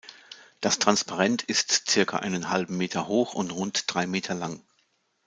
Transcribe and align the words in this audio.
Das 0.61 0.79
Transparent 0.79 1.43
ist 1.43 1.69
zirka 1.85 2.17
einen 2.17 2.49
halben 2.49 2.75
Meter 2.75 3.07
hoch 3.07 3.35
und 3.35 3.51
rund 3.51 3.83
drei 3.87 4.07
Meter 4.07 4.33
lang. 4.33 4.63